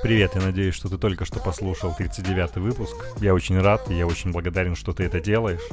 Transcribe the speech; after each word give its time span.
Привет, 0.00 0.36
я 0.36 0.42
надеюсь, 0.42 0.76
что 0.76 0.88
ты 0.88 0.96
только 0.96 1.24
что 1.24 1.40
послушал 1.40 1.92
39-й 1.98 2.60
выпуск. 2.60 2.94
Я 3.20 3.34
очень 3.34 3.60
рад 3.60 3.90
и 3.90 3.94
я 3.94 4.06
очень 4.06 4.30
благодарен, 4.30 4.76
что 4.76 4.92
ты 4.92 5.02
это 5.02 5.18
делаешь. 5.18 5.66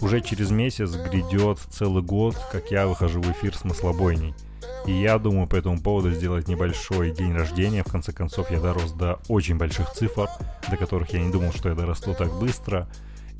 Уже 0.00 0.20
через 0.20 0.52
месяц 0.52 0.92
грядет 0.92 1.58
целый 1.68 2.04
год, 2.04 2.36
как 2.52 2.70
я 2.70 2.86
выхожу 2.86 3.20
в 3.20 3.28
эфир 3.32 3.56
с 3.56 3.64
маслобойней. 3.64 4.32
И 4.86 4.92
я 4.92 5.18
думаю 5.18 5.48
по 5.48 5.56
этому 5.56 5.80
поводу 5.80 6.12
сделать 6.12 6.46
небольшой 6.46 7.10
день 7.10 7.34
рождения. 7.34 7.82
В 7.82 7.90
конце 7.90 8.12
концов, 8.12 8.52
я 8.52 8.60
дорос 8.60 8.92
до 8.92 9.18
очень 9.26 9.56
больших 9.56 9.90
цифр, 9.90 10.28
до 10.70 10.76
которых 10.76 11.12
я 11.12 11.20
не 11.20 11.32
думал, 11.32 11.52
что 11.52 11.68
я 11.68 11.74
дорасту 11.74 12.14
так 12.14 12.32
быстро. 12.38 12.88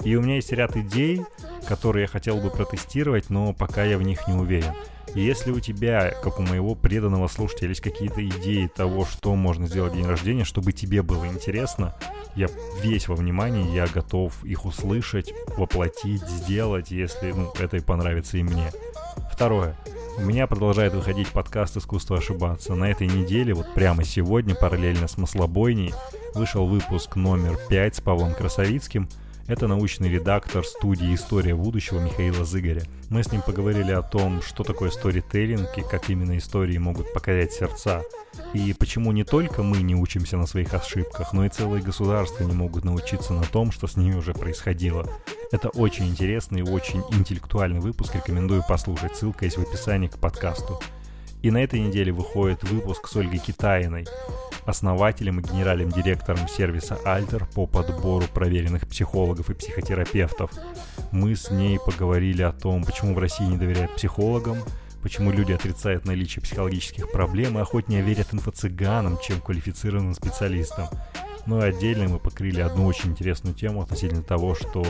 И 0.05 0.17
у 0.17 0.21
меня 0.21 0.35
есть 0.35 0.51
ряд 0.51 0.77
идей, 0.77 1.23
которые 1.69 2.03
я 2.03 2.09
хотел 2.09 2.39
бы 2.39 2.49
протестировать, 2.49 3.29
но 3.29 3.53
пока 3.53 3.85
я 3.85 3.99
в 3.99 4.03
них 4.03 4.27
не 4.27 4.35
уверен. 4.35 4.73
Если 5.15 5.51
у 5.51 5.61
тебя, 5.61 6.15
как 6.23 6.39
у 6.39 6.43
моего 6.43 6.75
преданного 6.75 7.29
слушателя, 7.29 7.69
есть 7.69 7.81
какие-то 7.81 8.27
идеи 8.27 8.71
того, 8.75 9.05
что 9.05 9.35
можно 9.35 9.67
сделать 9.67 9.93
в 9.93 9.97
день 9.97 10.07
рождения, 10.07 10.45
чтобы 10.45 10.73
тебе 10.73 11.03
было 11.03 11.27
интересно, 11.27 11.95
я 12.35 12.49
весь 12.83 13.09
во 13.09 13.15
внимании, 13.15 13.75
я 13.75 13.87
готов 13.87 14.45
их 14.45 14.65
услышать, 14.65 15.33
воплотить, 15.57 16.27
сделать, 16.27 16.91
если 16.91 17.33
ну, 17.33 17.53
это 17.59 17.77
и 17.77 17.81
понравится 17.81 18.39
и 18.39 18.43
мне. 18.43 18.71
Второе. 19.31 19.77
У 20.17 20.23
меня 20.23 20.47
продолжает 20.47 20.95
выходить 20.95 21.29
подкаст 21.29 21.77
«Искусство 21.77 22.19
ошибаться». 22.19 22.75
На 22.75 22.91
этой 22.91 23.07
неделе, 23.07 23.55
вот 23.55 23.73
прямо 23.75 24.05
сегодня, 24.05 24.55
параллельно 24.55 25.07
с 25.07 25.17
«Маслобойней», 25.17 25.95
вышел 26.35 26.67
выпуск 26.67 27.17
номер 27.17 27.59
5 27.69 27.97
с 27.97 28.01
Павлом 28.01 28.35
Красовицким– 28.35 29.09
это 29.49 29.67
научный 29.67 30.11
редактор 30.11 30.63
студии 30.63 31.15
«История 31.15 31.55
будущего» 31.55 32.01
Михаила 32.01 32.45
Зыгоря. 32.45 32.83
Мы 33.09 33.23
с 33.23 33.33
ним 33.33 33.41
поговорили 33.41 33.93
о 33.93 34.03
том, 34.03 34.43
что 34.43 34.63
такое 34.63 34.91
сторителлинг 34.91 35.77
и 35.79 35.81
как 35.81 36.11
именно 36.11 36.37
истории 36.37 36.77
могут 36.77 37.15
покорять 37.15 37.53
сердца. 37.53 38.03
И 38.53 38.75
почему 38.75 39.11
не 39.11 39.25
только 39.25 39.63
мы 39.63 39.79
не 39.79 39.95
учимся 39.95 40.37
на 40.37 40.47
своих 40.47 40.75
ошибках, 40.75 41.33
но 41.33 41.47
и 41.47 41.49
целые 41.49 41.83
государства 41.83 42.45
не 42.45 42.53
могут 42.53 42.85
научиться 42.85 43.33
на 43.33 43.43
том, 43.43 43.73
что 43.73 43.87
с 43.87 43.97
ними 43.97 44.17
уже 44.17 44.35
происходило. 44.35 45.09
Это 45.51 45.71
очень 45.71 46.09
интересный 46.09 46.61
и 46.61 46.71
очень 46.71 47.03
интеллектуальный 47.11 47.81
выпуск, 47.81 48.15
рекомендую 48.17 48.63
послушать, 48.69 49.17
ссылка 49.17 49.47
есть 49.47 49.57
в 49.57 49.63
описании 49.63 50.09
к 50.09 50.19
подкасту. 50.19 50.79
И 51.41 51.51
на 51.51 51.63
этой 51.63 51.81
неделе 51.81 52.13
выходит 52.13 52.65
выпуск 52.65 53.09
с 53.09 53.17
Ольгой 53.17 53.39
Китаиной, 53.39 54.07
основателем 54.69 55.41
и 55.41 55.43
генеральным 55.43 55.91
директором 55.91 56.47
сервиса 56.47 56.99
Альтер 57.05 57.47
по 57.47 57.67
подбору 57.67 58.27
проверенных 58.33 58.87
психологов 58.87 59.49
и 59.51 59.55
психотерапевтов. 59.55 60.51
Мы 61.11 61.35
с 61.35 61.51
ней 61.51 61.79
поговорили 61.79 62.43
о 62.43 62.53
том, 62.53 62.85
почему 62.85 63.15
в 63.15 63.19
России 63.19 63.45
не 63.45 63.57
доверяют 63.57 63.97
психологам, 63.97 64.59
почему 65.03 65.31
люди 65.31 65.53
отрицают 65.53 66.05
наличие 66.05 66.43
психологических 66.43 67.11
проблем 67.11 67.57
и 67.57 67.63
охотнее 67.63 68.03
верят 68.03 68.29
инфо-цыганам, 68.33 69.19
чем 69.23 69.41
квалифицированным 69.41 70.15
специалистам. 70.15 70.89
Ну 71.47 71.61
и 71.63 71.65
отдельно 71.65 72.09
мы 72.09 72.19
покрыли 72.19 72.61
одну 72.61 72.87
очень 72.87 73.13
интересную 73.13 73.55
тему 73.55 73.81
относительно 73.81 74.23
того, 74.23 74.55
что 74.55 74.85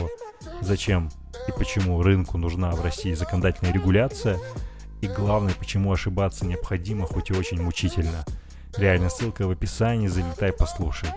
зачем 0.59 1.09
и 1.47 1.51
почему 1.53 2.01
рынку 2.03 2.37
нужна 2.37 2.71
в 2.71 2.83
России 2.83 3.13
законодательная 3.13 3.73
регуляция, 3.73 4.37
и 4.99 5.07
главное, 5.07 5.53
почему 5.53 5.93
ошибаться 5.93 6.45
необходимо, 6.45 7.05
хоть 7.05 7.29
и 7.29 7.33
очень 7.33 7.61
мучительно– 7.61 8.25
Реально, 8.77 9.09
ссылка 9.09 9.47
в 9.47 9.51
описании, 9.51 10.07
залетай, 10.07 10.53
послушай. 10.53 11.09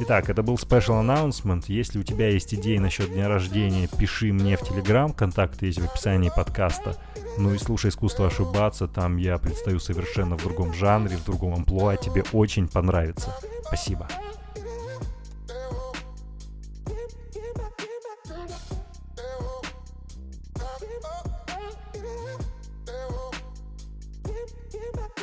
Итак, 0.00 0.28
это 0.28 0.42
был 0.42 0.56
Special 0.56 1.02
Announcement. 1.02 1.64
Если 1.68 1.98
у 1.98 2.02
тебя 2.02 2.28
есть 2.28 2.54
идеи 2.54 2.78
насчет 2.78 3.12
дня 3.12 3.28
рождения, 3.28 3.88
пиши 3.98 4.32
мне 4.32 4.56
в 4.56 4.60
Телеграм, 4.60 5.12
контакты 5.12 5.66
есть 5.66 5.80
в 5.80 5.84
описании 5.84 6.30
подкаста. 6.34 6.96
Ну 7.38 7.54
и 7.54 7.58
слушай 7.58 7.90
«Искусство 7.90 8.26
ошибаться», 8.26 8.88
там 8.88 9.16
я 9.16 9.38
предстаю 9.38 9.78
совершенно 9.78 10.36
в 10.36 10.42
другом 10.42 10.74
жанре, 10.74 11.16
в 11.16 11.24
другом 11.24 11.54
амплуа, 11.54 11.96
тебе 11.96 12.24
очень 12.32 12.68
понравится. 12.68 13.34
Спасибо. 13.66 14.08
Give 24.76 24.98
up. 24.98 25.15